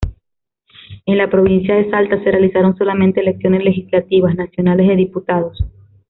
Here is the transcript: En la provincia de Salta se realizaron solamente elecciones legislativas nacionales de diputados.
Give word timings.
En 1.05 1.19
la 1.19 1.29
provincia 1.29 1.75
de 1.75 1.87
Salta 1.91 2.17
se 2.23 2.31
realizaron 2.31 2.75
solamente 2.75 3.19
elecciones 3.19 3.63
legislativas 3.63 4.33
nacionales 4.33 4.87
de 4.87 4.95
diputados. 4.95 5.63